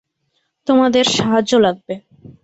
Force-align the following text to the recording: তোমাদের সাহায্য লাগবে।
তোমাদের 0.67 1.05
সাহায্য 1.11 1.51
লাগবে। 1.59 1.93